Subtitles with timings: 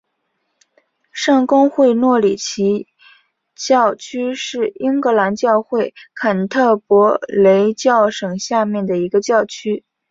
[1.11, 2.87] 圣公会诺里奇
[3.55, 9.85] 教区是英格兰教会坎特伯雷教省下面的一个教区。